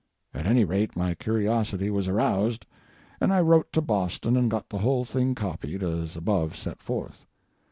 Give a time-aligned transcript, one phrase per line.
[0.33, 2.65] At any rate, my curiosity was aroused,
[3.19, 7.27] and I wrote to Boston and got the whole thing copied, as above set forth.